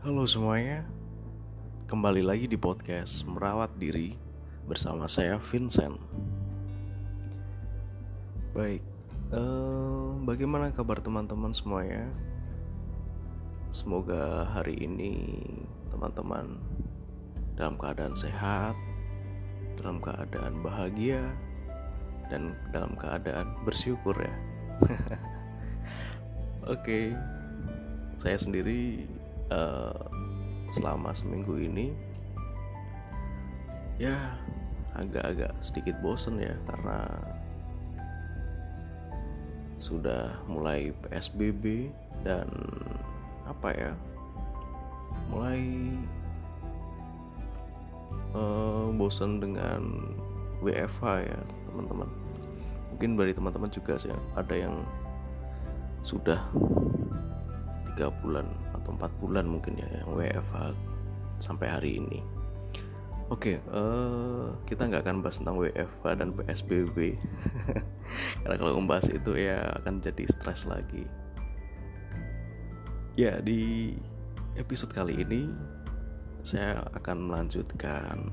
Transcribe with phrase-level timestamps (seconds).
[0.00, 0.88] Halo semuanya,
[1.84, 4.16] kembali lagi di podcast Merawat Diri
[4.64, 6.00] bersama saya Vincent.
[8.56, 8.80] Baik,
[9.28, 12.08] eh, bagaimana kabar teman-teman semuanya?
[13.68, 15.36] Semoga hari ini
[15.92, 16.56] teman-teman
[17.60, 18.72] dalam keadaan sehat,
[19.76, 21.28] dalam keadaan bahagia,
[22.32, 24.32] dan dalam keadaan bersyukur ya.
[26.62, 27.10] Oke,
[28.14, 29.02] saya sendiri
[29.50, 29.98] uh,
[30.70, 31.90] selama seminggu ini
[33.98, 34.14] ya
[34.94, 37.02] agak-agak sedikit bosen ya karena
[39.74, 41.90] sudah mulai PSBB
[42.22, 42.46] dan
[43.50, 43.92] apa ya
[45.34, 45.66] mulai
[48.38, 50.14] uh, bosen dengan
[50.62, 52.06] WFH ya teman-teman.
[52.94, 54.78] Mungkin dari teman-teman juga sih ada yang
[56.02, 56.42] sudah
[57.92, 60.74] tiga bulan atau empat bulan mungkin ya yang WFH
[61.38, 62.20] sampai hari ini.
[63.30, 67.16] Oke, okay, uh, eh, kita nggak akan bahas tentang WFH dan PSBB
[68.44, 71.08] karena kalau membahas itu ya akan jadi stres lagi.
[73.16, 73.96] Ya di
[74.58, 75.48] episode kali ini
[76.44, 78.28] saya akan melanjutkan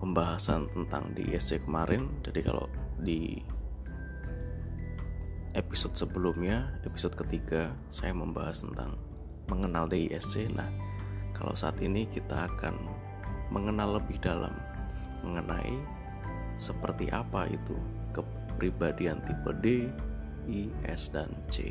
[0.00, 2.08] pembahasan tentang di SC kemarin.
[2.24, 2.70] Jadi kalau
[3.02, 3.42] di
[5.54, 8.98] episode sebelumnya, episode ketiga, saya membahas tentang
[9.46, 10.50] mengenal DISC.
[10.50, 10.66] Nah,
[11.30, 12.74] kalau saat ini kita akan
[13.54, 14.50] mengenal lebih dalam
[15.22, 15.78] mengenai
[16.58, 17.78] seperti apa itu
[18.10, 19.66] kepribadian tipe D,
[20.50, 21.70] I, S, dan C.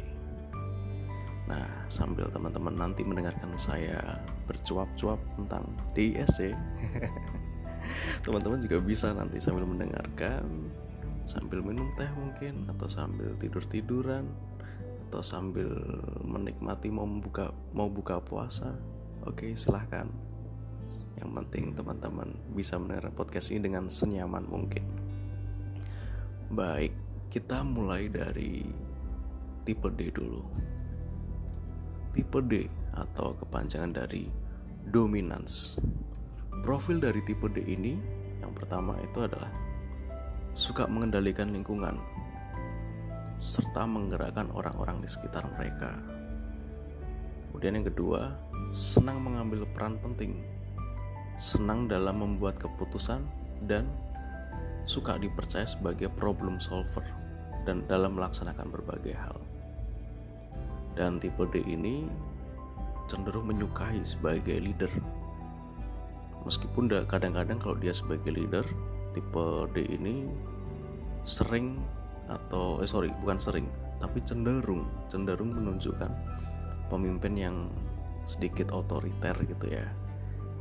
[1.43, 3.99] Nah, sambil teman-teman nanti mendengarkan saya
[4.47, 6.55] bercuap-cuap tentang DISC,
[8.23, 10.71] teman-teman juga bisa nanti sambil mendengarkan
[11.23, 14.27] sambil minum teh mungkin atau sambil tidur tiduran
[15.07, 15.69] atau sambil
[16.25, 18.73] menikmati mau buka mau buka puasa.
[19.23, 20.09] Oke silahkan.
[21.21, 24.83] Yang penting teman-teman bisa mendengar podcast ini dengan senyaman mungkin.
[26.49, 26.97] Baik
[27.29, 28.65] kita mulai dari
[29.63, 30.41] tipe D dulu.
[32.11, 34.27] Tipe D atau kepanjangan dari
[34.89, 35.77] dominance.
[36.65, 37.93] Profil dari tipe D ini
[38.41, 39.62] yang pertama itu adalah
[40.53, 41.97] suka mengendalikan lingkungan,
[43.41, 45.97] serta menggerakkan orang-orang di sekitar mereka.
[47.49, 48.37] Kemudian yang kedua,
[48.69, 50.45] senang mengambil peran penting,
[51.33, 53.25] senang dalam membuat keputusan
[53.65, 53.89] dan
[54.85, 57.05] suka dipercaya sebagai problem solver
[57.65, 59.37] dan dalam melaksanakan berbagai hal.
[60.93, 62.05] Dan tipe D ini
[63.09, 64.91] cenderung menyukai sebagai leader.
[66.45, 68.67] Meskipun kadang-kadang kalau dia sebagai leader,
[69.13, 70.27] tipe D ini
[71.23, 71.79] sering
[72.27, 73.67] atau eh sorry bukan sering
[74.01, 76.11] tapi cenderung cenderung menunjukkan
[76.91, 77.57] pemimpin yang
[78.23, 79.87] sedikit otoriter gitu ya.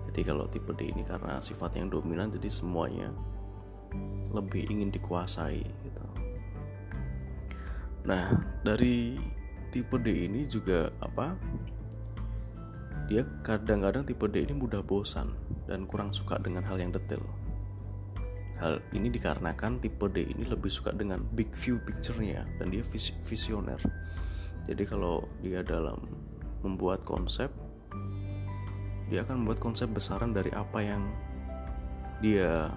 [0.06, 3.10] Jadi kalau tipe D ini karena sifat yang dominan jadi semuanya
[4.30, 6.04] lebih ingin dikuasai gitu.
[8.06, 8.30] Nah
[8.66, 9.18] dari
[9.70, 11.34] tipe D ini juga apa?
[13.10, 15.34] Dia kadang-kadang tipe D ini mudah bosan
[15.66, 17.22] dan kurang suka dengan hal yang detail
[18.62, 23.10] Hal ini dikarenakan tipe D ini lebih suka dengan big view picture-nya dan dia vis
[23.26, 23.82] visioner.
[24.70, 25.98] Jadi kalau dia dalam
[26.62, 27.50] membuat konsep,
[29.10, 31.02] dia akan membuat konsep besaran dari apa yang
[32.22, 32.70] dia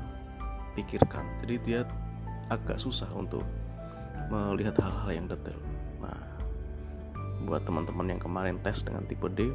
[0.73, 1.37] pikirkan.
[1.45, 1.85] Jadi dia
[2.49, 3.45] agak susah untuk
[4.33, 5.61] melihat hal-hal yang detail.
[6.01, 6.17] Nah,
[7.45, 9.53] buat teman-teman yang kemarin tes dengan tipe D,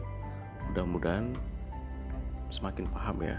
[0.70, 1.34] mudah-mudahan
[2.54, 3.34] semakin paham ya.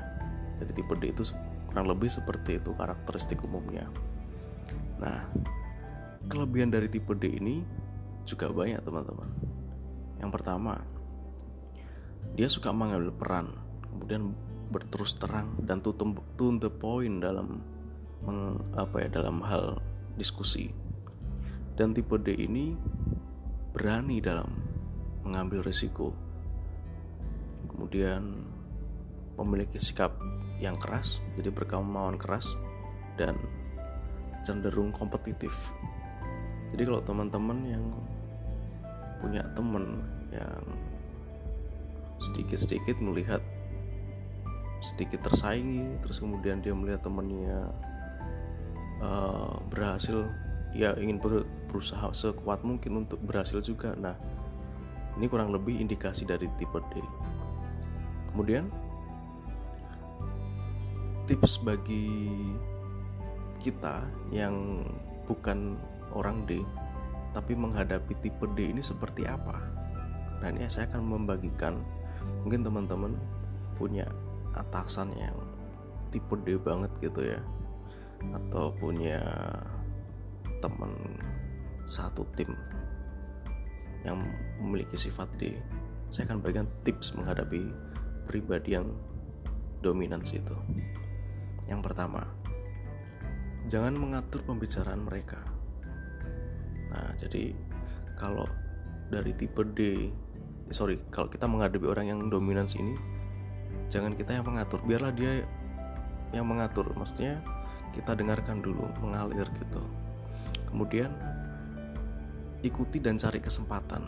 [0.60, 1.32] Jadi tipe D itu
[1.72, 3.88] Kurang lebih seperti itu karakteristik umumnya.
[5.00, 5.24] Nah,
[6.28, 7.64] kelebihan dari tipe D ini
[8.28, 9.32] juga banyak teman-teman.
[10.20, 10.84] Yang pertama,
[12.36, 13.48] dia suka mengambil peran,
[13.88, 14.36] kemudian
[14.72, 17.64] berterus terang dan to, the point dalam
[18.24, 19.80] meng, apa ya dalam hal
[20.20, 20.76] diskusi.
[21.80, 22.76] Dan tipe D ini
[23.72, 24.52] berani dalam
[25.24, 26.12] mengambil risiko.
[27.72, 28.51] Kemudian
[29.40, 30.16] memiliki sikap
[30.62, 32.54] yang keras, jadi berkemauan keras
[33.18, 33.38] dan
[34.46, 35.54] cenderung kompetitif.
[36.72, 37.86] Jadi kalau teman-teman yang
[39.22, 40.02] punya teman
[40.34, 40.64] yang
[42.22, 43.42] sedikit-sedikit melihat
[44.82, 47.70] sedikit tersaingi, terus kemudian dia melihat temannya
[49.02, 50.26] uh, berhasil,
[50.74, 53.94] ya ingin ber, berusaha sekuat mungkin untuk berhasil juga.
[53.94, 54.18] Nah,
[55.22, 56.98] ini kurang lebih indikasi dari tipe D.
[58.34, 58.74] Kemudian
[61.30, 62.30] tips bagi
[63.62, 64.86] kita yang
[65.30, 65.78] bukan
[66.12, 66.66] orang D
[67.32, 69.56] tapi menghadapi tipe D ini seperti apa?
[70.44, 71.80] Nah ini saya akan membagikan.
[72.44, 73.16] Mungkin teman-teman
[73.80, 74.06] punya
[74.52, 75.38] atasan yang
[76.12, 77.40] tipe D banget gitu ya
[78.36, 79.18] atau punya
[80.62, 80.94] teman
[81.88, 82.54] satu tim
[84.06, 84.22] yang
[84.60, 85.56] memiliki sifat D.
[86.12, 87.72] Saya akan berikan tips menghadapi
[88.28, 88.92] pribadi yang
[89.80, 90.54] dominans itu
[91.70, 92.26] yang pertama
[93.70, 95.40] jangan mengatur pembicaraan mereka.
[96.90, 97.54] Nah jadi
[98.18, 98.50] kalau
[99.12, 100.10] dari tipe D
[100.72, 102.96] sorry kalau kita menghadapi orang yang dominans ini
[103.92, 104.80] jangan kita yang mengatur.
[104.84, 105.44] Biarlah dia
[106.32, 106.88] yang mengatur.
[106.96, 107.44] Maksudnya
[107.92, 109.84] kita dengarkan dulu mengalir gitu.
[110.72, 111.12] Kemudian
[112.64, 114.04] ikuti dan cari kesempatan.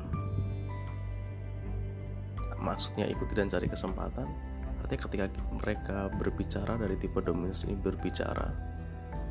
[2.63, 4.52] Maksudnya ikuti dan cari kesempatan
[4.83, 8.47] artinya ketika mereka berbicara dari tipe dominus ini berbicara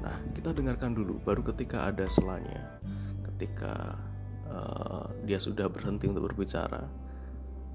[0.03, 2.81] nah kita dengarkan dulu baru ketika ada selanya
[3.31, 4.01] ketika
[4.49, 6.89] uh, dia sudah berhenti untuk berbicara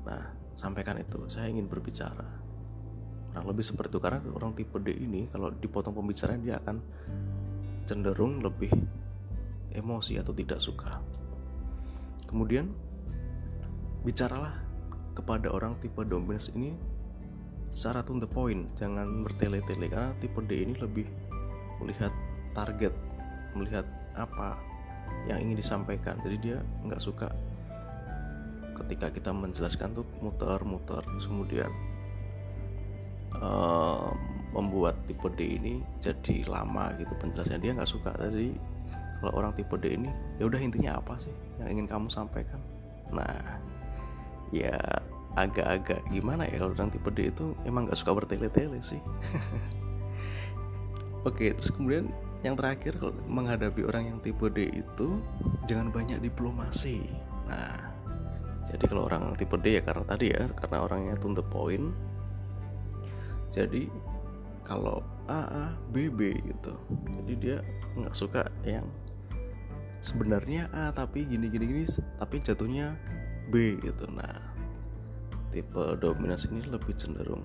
[0.03, 2.47] nah sampaikan itu saya ingin berbicara
[3.37, 6.81] Nah lebih seperti itu karena orang tipe D ini kalau dipotong pembicaraan dia akan
[7.85, 8.73] cenderung lebih
[9.77, 10.97] emosi atau tidak suka.
[12.25, 12.73] Kemudian
[14.01, 14.57] bicaralah
[15.13, 16.73] kepada orang tipe dominance ini
[17.69, 21.07] secara to the point, jangan bertele-tele karena tipe D ini lebih
[21.83, 22.11] melihat
[22.55, 22.93] target,
[23.53, 23.85] melihat
[24.17, 24.57] apa
[25.29, 26.17] yang ingin disampaikan.
[26.23, 27.29] Jadi dia nggak suka
[28.77, 31.69] ketika kita menjelaskan tuh muter-muter terus kemudian
[33.41, 34.13] uh,
[34.53, 38.13] membuat tipe D ini jadi lama gitu penjelasannya dia nggak suka.
[38.15, 38.53] Tadi
[39.21, 42.61] kalau orang tipe D ini ya udah intinya apa sih yang ingin kamu sampaikan?
[43.11, 43.59] Nah
[44.53, 44.77] ya
[45.37, 48.97] agak-agak gimana ya kalau orang tipe D itu emang nggak suka bertele-tele sih.
[51.29, 52.09] Oke terus kemudian
[52.41, 55.21] yang terakhir kalau menghadapi orang yang tipe D itu
[55.69, 57.05] jangan banyak diplomasi.
[57.45, 57.93] Nah
[58.65, 61.93] jadi kalau orang tipe D ya karena tadi ya karena orangnya to the point.
[63.53, 63.93] Jadi
[64.65, 66.73] kalau A A B B gitu
[67.21, 67.57] jadi dia
[67.93, 68.89] nggak suka yang
[70.01, 71.83] sebenarnya A tapi gini gini gini
[72.17, 72.97] tapi jatuhnya
[73.53, 74.09] B gitu.
[74.09, 74.56] Nah
[75.53, 77.43] tipe dominasi ini lebih cenderung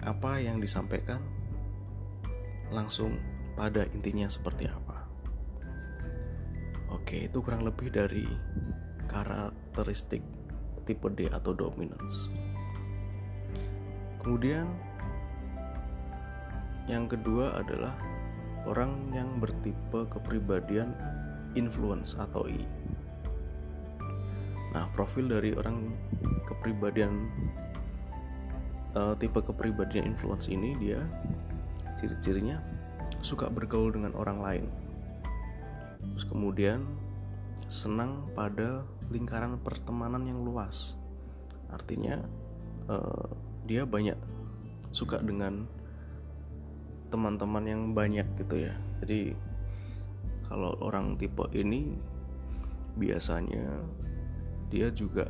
[0.00, 1.20] apa yang disampaikan
[2.72, 3.20] langsung
[3.58, 5.04] pada intinya seperti apa
[6.92, 8.24] oke itu kurang lebih dari
[9.10, 10.24] karakteristik
[10.88, 12.32] tipe D atau dominance
[14.20, 14.68] Kemudian
[16.84, 17.96] yang kedua adalah
[18.68, 20.92] orang yang bertipe kepribadian
[21.56, 22.60] influence atau I.
[24.70, 25.90] Nah, profil dari orang
[26.46, 27.26] kepribadian
[28.94, 31.02] uh, tipe kepribadian influence ini dia
[31.98, 32.62] ciri-cirinya
[33.20, 34.64] suka bergaul dengan orang lain.
[36.14, 36.86] Terus kemudian
[37.66, 40.94] senang pada lingkaran pertemanan yang luas.
[41.70, 42.22] Artinya
[42.86, 43.30] uh,
[43.66, 44.18] dia banyak
[44.90, 45.66] suka dengan
[47.10, 49.34] teman-teman yang banyak gitu ya jadi
[50.46, 51.98] kalau orang tipe ini
[52.94, 53.82] biasanya
[54.70, 55.26] dia juga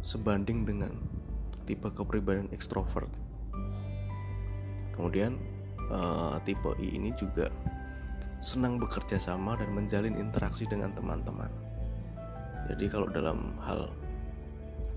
[0.00, 0.92] sebanding dengan
[1.68, 3.08] tipe kepribadian ekstrovert.
[4.92, 5.36] Kemudian
[5.92, 7.52] uh, tipe I ini juga
[8.44, 11.48] senang bekerja sama dan menjalin interaksi dengan teman-teman.
[12.68, 13.92] Jadi kalau dalam hal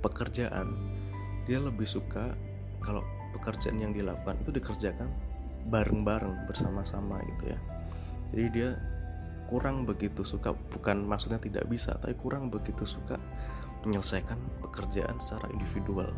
[0.04, 0.76] pekerjaan
[1.48, 2.36] dia lebih suka
[2.84, 3.04] kalau
[3.36, 5.08] pekerjaan yang dilakukan itu dikerjakan
[5.68, 7.60] bareng-bareng bersama-sama gitu ya.
[8.36, 8.70] Jadi dia
[9.48, 13.16] kurang begitu suka bukan maksudnya tidak bisa tapi kurang begitu suka
[13.88, 16.12] menyelesaikan pekerjaan secara individual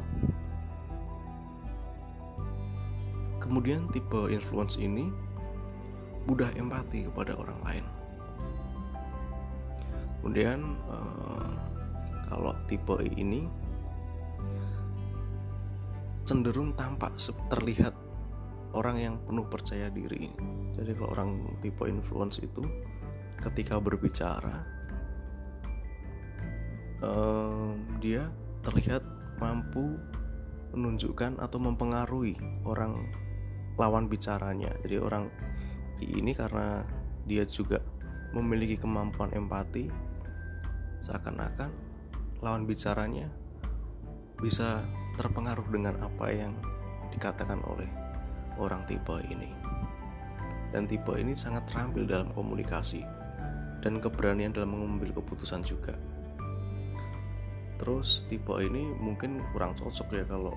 [3.37, 5.13] kemudian tipe influence ini
[6.25, 7.85] mudah empati kepada orang lain
[10.19, 10.59] kemudian
[10.89, 11.53] uh,
[12.29, 13.45] kalau tipe ini
[16.29, 17.17] cenderung tampak
[17.49, 17.97] terlihat
[18.77, 20.29] orang yang penuh percaya diri.
[20.77, 22.61] Jadi kalau orang tipe influence itu
[23.39, 24.79] ketika berbicara
[27.03, 28.27] um, dia
[28.63, 29.03] terlihat
[29.39, 29.95] mampu
[30.75, 33.09] menunjukkan atau mempengaruhi orang
[33.79, 34.69] lawan bicaranya.
[34.85, 35.31] Jadi orang
[36.03, 36.83] ini karena
[37.25, 37.81] dia juga
[38.35, 39.89] memiliki kemampuan empati
[40.99, 41.71] seakan-akan
[42.43, 43.31] lawan bicaranya
[44.39, 44.83] bisa
[45.19, 46.53] terpengaruh dengan apa yang
[47.11, 47.87] dikatakan oleh
[48.59, 49.51] orang tipe ini.
[50.69, 53.01] Dan tipe ini sangat terampil dalam komunikasi
[53.79, 55.95] dan keberanian dalam mengambil keputusan juga.
[57.79, 60.55] Terus tipe ini mungkin kurang cocok ya kalau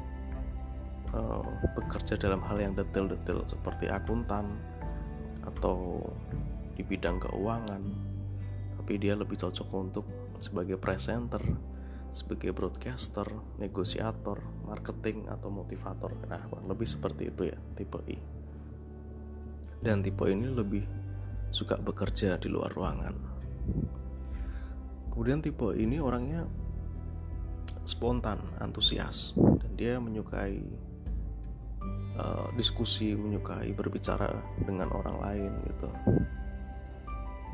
[1.15, 1.47] uh,
[1.79, 4.59] bekerja dalam hal yang detail-detail seperti akuntan
[5.47, 6.03] atau
[6.75, 7.83] di bidang keuangan
[8.79, 10.07] tapi dia lebih cocok untuk
[10.43, 11.43] sebagai presenter
[12.13, 13.25] sebagai broadcaster,
[13.57, 16.13] negosiator, marketing atau motivator.
[16.29, 18.21] Nah, lebih seperti itu ya tipe I.
[19.81, 20.85] Dan tipe ini lebih
[21.53, 23.15] suka bekerja di luar ruangan.
[25.13, 26.49] Kemudian tipe ini orangnya
[27.85, 30.57] spontan, antusias, dan dia menyukai
[32.17, 34.33] uh, diskusi, menyukai berbicara
[34.65, 35.89] dengan orang lain gitu.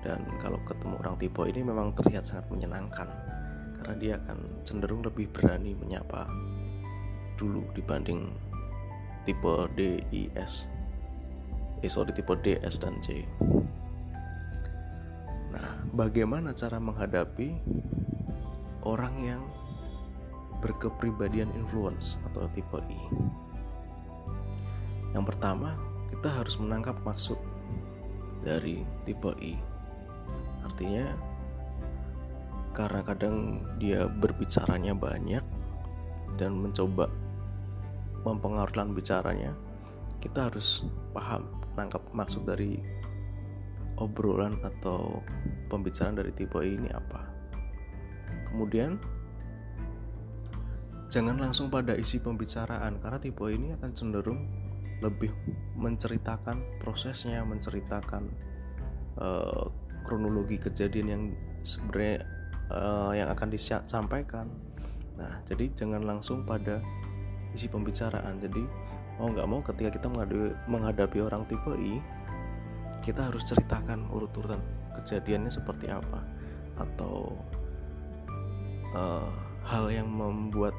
[0.07, 3.11] Dan kalau ketemu orang tipe ini memang terlihat sangat menyenangkan
[3.83, 6.31] karena dia akan cenderung lebih berani menyapa
[7.35, 8.31] dulu dibanding
[9.27, 10.71] tipe D, I, S
[11.83, 13.23] eh sorry tipe D, S, dan C
[15.93, 17.57] bagaimana cara menghadapi
[18.85, 19.43] orang yang
[20.59, 23.03] berkepribadian influence atau tipe I?
[25.17, 25.79] Yang pertama
[26.11, 27.39] kita harus menangkap maksud
[28.43, 29.55] dari tipe I.
[30.67, 31.07] Artinya
[32.77, 35.43] karena kadang dia berbicaranya banyak
[36.39, 37.11] dan mencoba
[38.23, 39.55] mempengaruhi bicaranya
[40.19, 41.47] kita harus paham
[41.79, 42.79] nangkap maksud dari
[43.99, 45.23] obrolan atau
[45.69, 47.21] pembicaraan dari tipe ini apa
[48.49, 48.97] kemudian
[51.09, 54.41] jangan langsung pada isi pembicaraan karena tipe ini akan cenderung
[54.99, 55.31] lebih
[55.79, 58.27] menceritakan prosesnya menceritakan
[59.19, 59.71] uh,
[60.03, 61.23] kronologi kejadian yang
[61.63, 62.25] sebenarnya
[62.73, 64.47] uh, yang akan disampaikan.
[65.21, 66.81] Nah, jadi jangan langsung pada
[67.53, 68.39] isi pembicaraan.
[68.41, 68.63] Jadi
[69.19, 72.01] mau nggak mau ketika kita menghadapi, menghadapi orang tipe I,
[73.05, 74.61] kita harus ceritakan urut-urutan
[74.99, 76.21] kejadiannya seperti apa
[76.79, 77.35] atau
[78.95, 79.33] uh,
[79.67, 80.75] hal yang membuat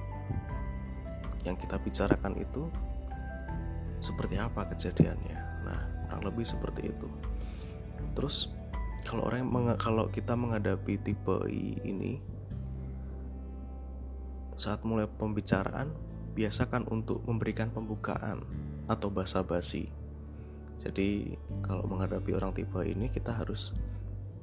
[1.48, 2.68] yang kita bicarakan itu
[4.00, 5.40] seperti apa kejadiannya.
[5.68, 5.82] Nah,
[6.20, 7.08] kurang lebih seperti itu.
[8.16, 8.52] Terus
[9.08, 12.20] kalau orang kalau kita menghadapi tipe I ini
[14.60, 15.96] saat mulai pembicaraan
[16.36, 18.44] biasakan untuk memberikan pembukaan
[18.92, 19.88] atau basa-basi.
[20.80, 23.76] Jadi kalau menghadapi orang tipe ini kita harus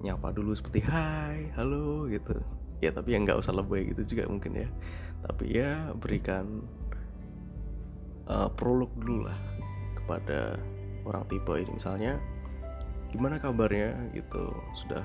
[0.04, 2.36] nyapa dulu seperti hai, halo gitu.
[2.84, 4.68] Ya tapi yang nggak usah lebay gitu juga mungkin ya.
[5.24, 6.60] Tapi ya berikan
[8.28, 9.40] uh, prolog dulu lah
[9.96, 10.60] kepada
[11.08, 11.72] orang tipe ini.
[11.72, 12.20] Misalnya
[13.08, 13.96] gimana kabarnya?
[14.12, 14.52] gitu.
[14.76, 15.02] Sudah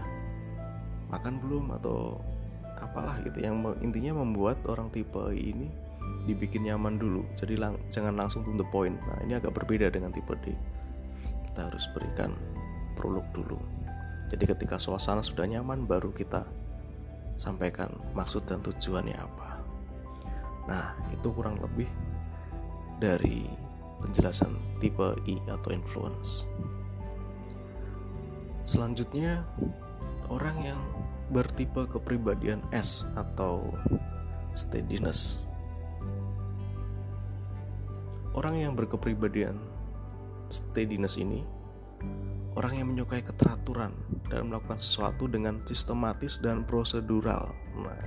[1.07, 1.71] makan belum?
[1.79, 2.19] atau
[2.75, 3.39] apalah gitu.
[3.39, 5.71] Yang intinya membuat orang tipe ini
[6.27, 7.23] dibikin nyaman dulu.
[7.39, 8.99] Jadi lang jangan langsung to the point.
[9.07, 10.51] Nah ini agak berbeda dengan tipe D
[11.51, 12.31] kita harus berikan
[12.95, 13.59] prolog dulu.
[14.31, 16.47] Jadi ketika suasana sudah nyaman baru kita
[17.35, 19.59] sampaikan maksud dan tujuannya apa.
[20.71, 21.91] Nah itu kurang lebih
[23.03, 23.43] dari
[23.99, 26.47] penjelasan tipe I atau influence.
[28.63, 29.43] Selanjutnya,
[30.31, 30.79] orang yang
[31.33, 33.75] bertipe kepribadian S atau
[34.55, 35.43] steadiness.
[38.31, 39.59] Orang yang berkepribadian
[40.51, 41.41] steadiness ini
[42.55, 43.95] orang yang menyukai keteraturan
[44.27, 47.55] dan melakukan sesuatu dengan sistematis dan prosedural.
[47.79, 48.03] Nah,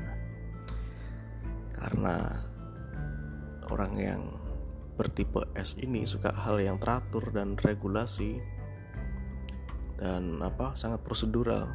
[1.73, 2.45] karena
[3.73, 4.23] orang yang
[4.95, 8.39] bertipe S ini suka hal yang teratur dan regulasi,
[9.99, 11.67] dan apa sangat prosedural.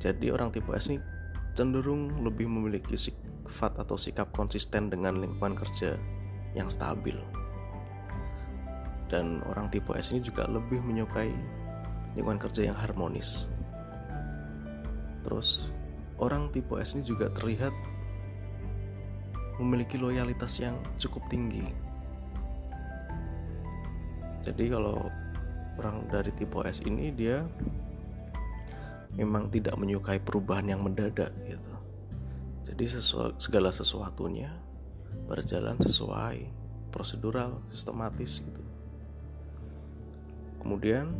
[0.00, 0.98] Jadi orang tipe S ini
[1.52, 6.00] cenderung lebih memiliki sifat atau sikap konsisten dengan lingkungan kerja
[6.56, 7.39] yang stabil.
[9.10, 11.34] Dan orang tipe S ini juga lebih menyukai
[12.14, 13.50] lingkungan kerja yang harmonis.
[15.26, 15.66] Terus
[16.22, 17.74] orang tipe S ini juga terlihat
[19.58, 21.66] memiliki loyalitas yang cukup tinggi.
[24.40, 25.04] Jadi kalau
[25.76, 27.44] orang dari tipe S ini dia
[29.18, 31.74] memang tidak menyukai perubahan yang mendadak gitu.
[32.70, 34.54] Jadi sesuai, segala sesuatunya
[35.26, 36.46] berjalan sesuai
[36.94, 38.69] prosedural, sistematis gitu.
[40.60, 41.16] Kemudian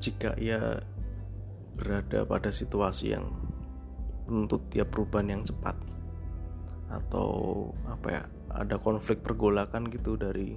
[0.00, 0.82] jika ia
[1.74, 3.28] berada pada situasi yang
[4.24, 5.76] menuntut dia perubahan yang cepat
[6.88, 8.22] atau apa ya
[8.54, 10.56] ada konflik pergolakan gitu dari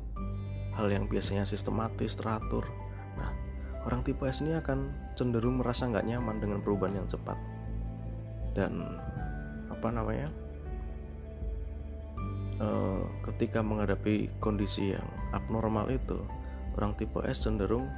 [0.77, 2.69] hal yang biasanya sistematis teratur.
[3.17, 3.33] Nah,
[3.83, 7.39] orang tipe S ini akan cenderung merasa nggak nyaman dengan perubahan yang cepat
[8.53, 8.85] dan
[9.69, 10.29] apa namanya
[12.57, 16.17] uh, ketika menghadapi kondisi yang abnormal itu
[16.77, 17.89] orang tipe S cenderung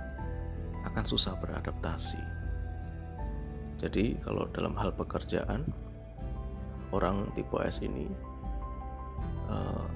[0.87, 2.19] akan susah beradaptasi.
[3.79, 5.67] Jadi kalau dalam hal pekerjaan
[6.95, 8.07] orang tipe S ini
[9.51, 9.87] uh,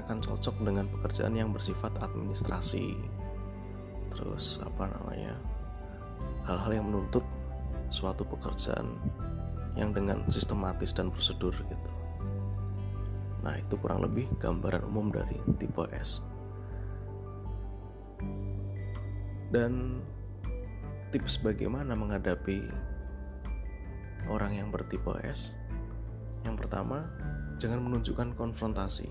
[0.00, 2.96] akan cocok dengan pekerjaan yang bersifat administrasi
[4.10, 5.36] terus apa namanya
[6.48, 7.22] hal-hal yang menuntut
[7.90, 8.86] suatu pekerjaan
[9.78, 11.90] yang dengan sistematis dan prosedur gitu.
[13.40, 16.20] Nah, itu kurang lebih gambaran umum dari tipe S.
[19.50, 20.02] Dan
[21.10, 22.70] tips bagaimana menghadapi
[24.30, 25.52] orang yang bertipe S?
[26.46, 27.10] Yang pertama,
[27.58, 29.10] jangan menunjukkan konfrontasi.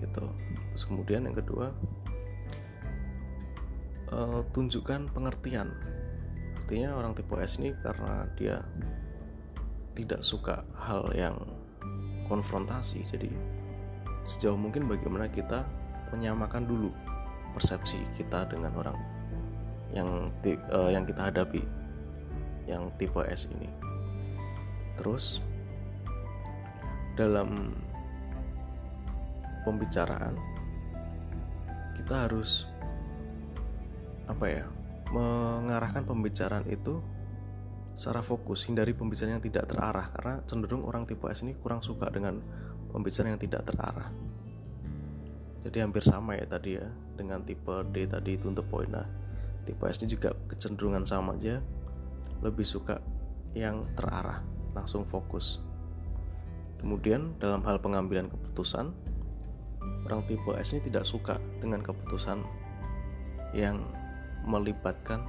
[0.00, 0.24] Gitu.
[0.72, 1.70] Terus kemudian yang kedua,
[4.12, 5.70] uh, tunjukkan pengertian.
[6.62, 8.64] Artinya orang tipe S ini karena dia
[9.92, 11.36] tidak suka hal yang
[12.26, 13.04] konfrontasi.
[13.04, 13.28] Jadi
[14.24, 15.66] sejauh mungkin bagaimana kita
[16.12, 16.88] menyamakan dulu
[17.52, 18.98] persepsi kita dengan orang
[19.92, 20.28] yang
[20.72, 21.62] uh, yang kita hadapi
[22.66, 23.68] yang tipe S ini.
[24.96, 25.40] Terus
[27.12, 27.76] dalam
[29.62, 30.34] pembicaraan
[31.94, 32.66] kita harus
[34.26, 34.64] apa ya
[35.12, 37.04] mengarahkan pembicaraan itu
[37.92, 42.08] secara fokus hindari pembicaraan yang tidak terarah karena cenderung orang tipe S ini kurang suka
[42.08, 42.40] dengan
[42.90, 44.08] pembicaraan yang tidak terarah
[45.62, 49.06] jadi hampir sama ya tadi ya dengan tipe D tadi itu untuk poin nah
[49.62, 51.62] tipe S ini juga kecenderungan sama aja
[52.42, 52.98] lebih suka
[53.54, 54.42] yang terarah
[54.74, 55.62] langsung fokus
[56.82, 58.90] kemudian dalam hal pengambilan keputusan
[60.06, 62.42] orang tipe S ini tidak suka dengan keputusan
[63.54, 63.84] yang
[64.42, 65.22] melibatkan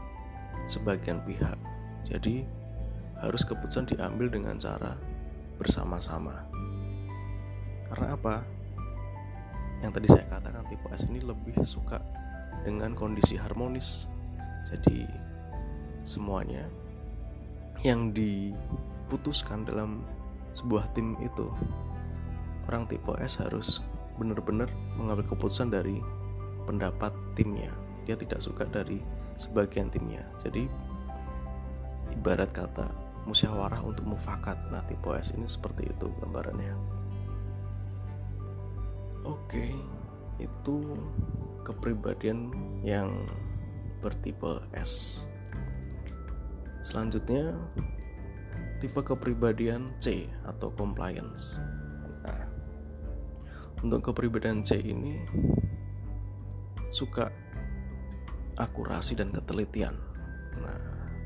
[0.66, 1.58] sebagian pihak.
[2.08, 2.44] Jadi
[3.20, 5.00] harus keputusan diambil dengan cara
[5.56, 6.44] bersama-sama.
[7.88, 8.44] Karena apa?
[9.84, 12.00] Yang tadi saya katakan tipe S ini lebih suka
[12.64, 14.08] dengan kondisi harmonis.
[14.64, 15.04] Jadi
[16.08, 16.64] semuanya
[17.84, 20.08] yang diputuskan dalam
[20.56, 21.52] sebuah tim itu
[22.72, 23.84] orang tipe S harus
[24.16, 26.00] benar-benar mengambil keputusan dari
[26.64, 27.76] pendapat timnya.
[28.08, 29.04] Dia tidak suka dari
[29.36, 30.24] sebagian timnya.
[30.40, 30.64] Jadi
[32.16, 32.88] ibarat kata
[33.28, 34.56] musyawarah untuk mufakat.
[34.72, 37.03] Nah tipe S ini seperti itu gambarannya
[40.44, 41.00] itu
[41.64, 42.52] kepribadian
[42.84, 43.26] yang
[44.04, 45.26] bertipe S
[46.84, 47.56] selanjutnya
[48.84, 51.64] tipe kepribadian C atau compliance
[52.20, 52.44] nah
[53.84, 55.24] untuk kepribadian C ini
[56.88, 57.28] suka
[58.56, 59.98] akurasi dan ketelitian.
[60.62, 60.80] Nah,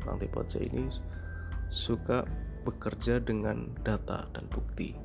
[0.08, 0.88] orang tipe C ini
[1.68, 2.24] suka
[2.64, 4.96] bekerja dengan data dan bukti.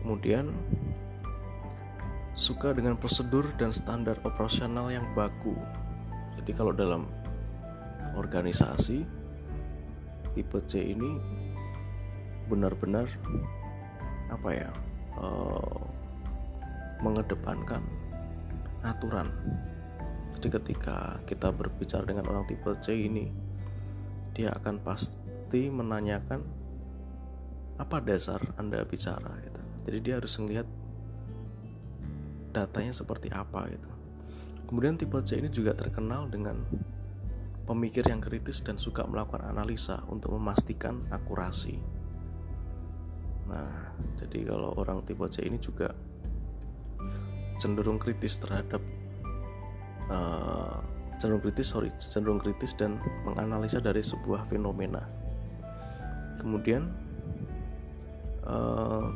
[0.00, 0.52] Kemudian
[2.40, 5.52] suka dengan prosedur dan standar operasional yang baku.
[6.40, 7.04] Jadi kalau dalam
[8.16, 9.04] organisasi
[10.32, 11.20] tipe C ini
[12.48, 13.12] benar-benar
[14.32, 14.70] apa ya
[15.20, 15.84] uh,
[17.04, 17.84] mengedepankan
[18.80, 19.28] aturan
[20.40, 23.28] jadi ketika kita berbicara dengan orang tipe C ini,
[24.32, 26.40] dia akan pasti menanyakan
[27.76, 29.60] apa dasar Anda bicara gitu.
[29.84, 30.64] Jadi dia harus melihat
[32.50, 33.90] datanya seperti apa gitu.
[34.66, 36.62] Kemudian tipe C ini juga terkenal dengan
[37.66, 41.78] pemikir yang kritis dan suka melakukan analisa untuk memastikan akurasi.
[43.50, 45.90] Nah, jadi kalau orang tipe C ini juga
[47.60, 48.80] cenderung kritis terhadap
[50.08, 50.80] uh,
[51.20, 52.96] cenderung kritis sorry cenderung kritis dan
[53.28, 55.04] menganalisa dari sebuah fenomena
[56.40, 56.88] kemudian
[58.48, 59.12] uh,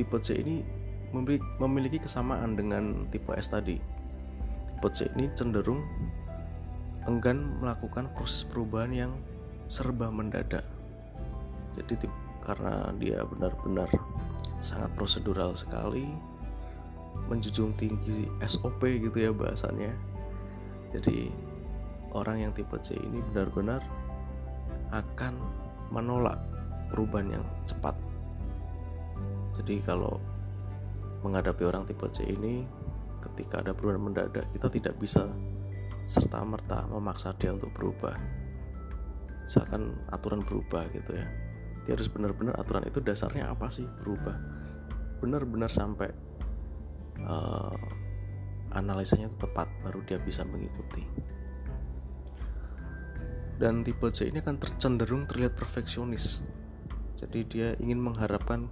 [0.00, 0.64] tipe C ini
[1.62, 3.80] memiliki kesamaan dengan tipe S tadi.
[4.68, 5.80] Tipe C ini cenderung
[7.06, 9.12] enggan melakukan proses perubahan yang
[9.70, 10.66] serba mendadak.
[11.78, 12.08] Jadi
[12.42, 13.90] karena dia benar-benar
[14.62, 16.06] sangat prosedural sekali
[17.26, 19.92] menjunjung tinggi SOP gitu ya bahasannya.
[20.92, 21.32] Jadi
[22.14, 23.82] orang yang tipe C ini benar-benar
[24.94, 25.34] akan
[25.90, 26.38] menolak
[26.90, 27.94] perubahan yang cepat.
[29.58, 30.20] Jadi kalau
[31.26, 32.62] menghadapi orang tipe C ini
[33.18, 35.26] ketika ada perubahan mendadak kita tidak bisa
[36.06, 38.14] serta merta memaksa dia untuk berubah.
[39.46, 41.26] Misalkan aturan berubah gitu ya.
[41.82, 44.38] Dia harus benar-benar aturan itu dasarnya apa sih berubah.
[45.18, 46.10] Benar-benar sampai
[47.26, 47.78] uh,
[48.74, 51.02] analisanya itu tepat baru dia bisa mengikuti
[53.56, 56.44] dan tipe C ini akan tercenderung terlihat perfeksionis
[57.16, 58.68] jadi dia ingin mengharapkan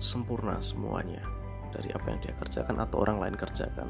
[0.00, 1.20] sempurna semuanya
[1.70, 3.88] dari apa yang dia kerjakan atau orang lain kerjakan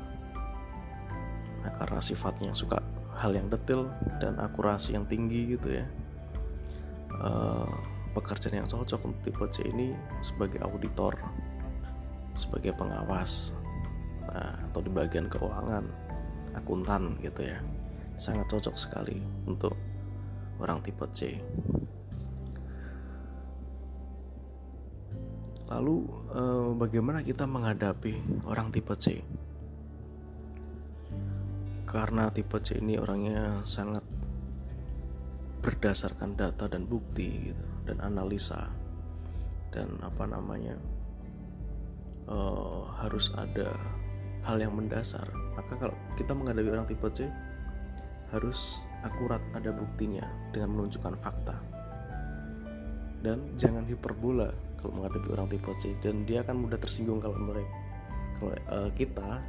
[1.62, 2.82] nah karena sifatnya suka
[3.16, 5.86] hal yang detail dan akurasi yang tinggi gitu ya
[7.20, 7.70] uh,
[8.12, 11.14] pekerjaan yang cocok untuk tipe C ini sebagai auditor
[12.34, 13.54] sebagai pengawas
[14.26, 15.84] nah, atau di bagian keuangan
[16.56, 17.60] akuntan gitu ya
[18.20, 19.16] sangat cocok sekali
[19.48, 19.72] untuk
[20.60, 21.40] orang tipe C.
[25.70, 25.96] Lalu
[26.34, 29.22] eh, bagaimana kita menghadapi orang tipe C?
[31.86, 34.02] Karena tipe C ini orangnya sangat
[35.60, 38.70] berdasarkan data dan bukti gitu dan analisa.
[39.70, 40.74] Dan apa namanya
[42.26, 43.74] uh, harus ada
[44.46, 45.30] hal yang mendasar.
[45.54, 47.30] Maka kalau kita menghadapi orang tipe C
[48.30, 51.58] harus akurat ada buktinya dengan menunjukkan fakta.
[53.20, 54.48] Dan jangan hiperbola
[54.80, 55.94] kalau menghadapi orang tipe C.
[56.00, 57.70] Dan dia akan mudah tersinggung kalau mereka
[58.40, 59.44] kalau uh, kita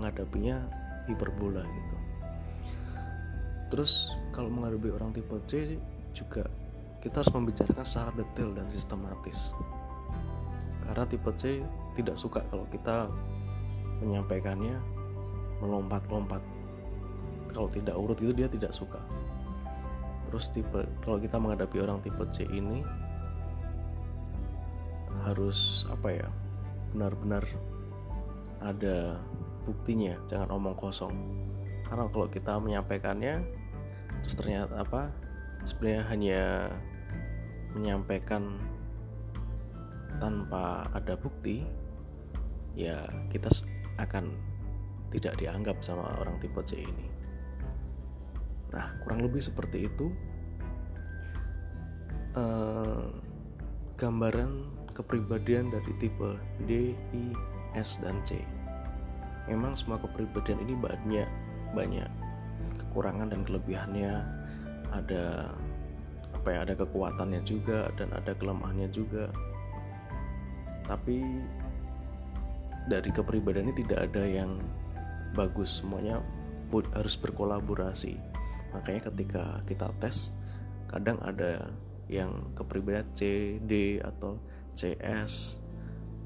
[0.00, 0.64] menghadapinya
[1.04, 1.96] hiperbola gitu.
[3.70, 5.76] Terus kalau menghadapi orang tipe C
[6.16, 6.48] juga
[7.04, 9.52] kita harus membicarakan secara detail dan sistematis.
[10.88, 11.60] Karena tipe C
[11.94, 13.12] tidak suka kalau kita
[14.00, 14.80] menyampaikannya
[15.60, 16.40] melompat-lompat.
[17.52, 18.98] Kalau tidak urut itu dia tidak suka.
[20.32, 22.80] Terus tipe kalau kita menghadapi orang tipe C ini
[25.24, 26.28] harus apa ya
[26.90, 27.44] benar-benar
[28.60, 29.20] ada
[29.64, 31.12] buktinya jangan omong kosong.
[31.84, 33.42] Karena kalau kita menyampaikannya
[34.22, 35.10] terus ternyata apa
[35.64, 36.42] sebenarnya hanya
[37.72, 38.58] menyampaikan
[40.20, 41.64] tanpa ada bukti
[42.76, 43.48] ya kita
[43.96, 44.36] akan
[45.10, 47.08] tidak dianggap sama orang tipe C ini.
[48.70, 50.10] Nah kurang lebih seperti itu.
[52.30, 53.10] Uh,
[53.98, 57.24] gambaran kepribadian dari tipe D, I,
[57.74, 58.42] S, dan C.
[59.46, 61.28] Memang semua kepribadian ini banyak
[61.74, 62.10] banyak
[62.78, 64.14] kekurangan dan kelebihannya.
[64.90, 65.50] Ada
[66.30, 69.30] apa ya ada kekuatannya juga dan ada kelemahannya juga.
[70.86, 71.22] Tapi
[72.90, 74.58] dari kepribadian ini tidak ada yang
[75.34, 75.82] bagus.
[75.82, 76.18] Semuanya
[76.94, 78.18] harus berkolaborasi.
[78.70, 80.30] Makanya ketika kita tes
[80.90, 81.70] kadang ada
[82.10, 84.38] yang kepribadian C, D atau
[84.74, 85.62] CS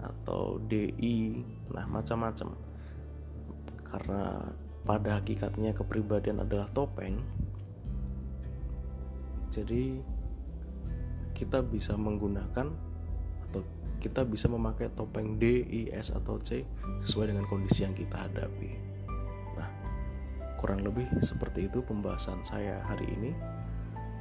[0.00, 1.40] atau DI
[1.72, 2.56] nah macam-macam
[3.84, 4.52] karena
[4.84, 7.24] pada hakikatnya kepribadian adalah topeng
[9.48, 10.02] jadi
[11.34, 12.94] kita bisa menggunakan
[14.04, 16.68] kita bisa memakai topeng D, I, S atau C
[17.00, 18.76] sesuai dengan kondisi yang kita hadapi.
[19.56, 19.68] Nah,
[20.60, 23.32] kurang lebih seperti itu pembahasan saya hari ini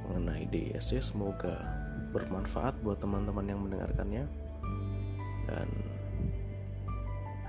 [0.07, 1.03] mengenai D, I, S, C.
[1.03, 1.82] Semoga
[2.13, 4.25] bermanfaat buat teman-teman yang mendengarkannya.
[5.49, 5.67] Dan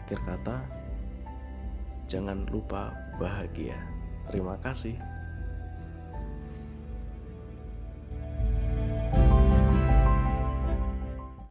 [0.01, 0.57] akhir kata,
[2.09, 3.77] jangan lupa bahagia.
[4.33, 4.97] Terima kasih.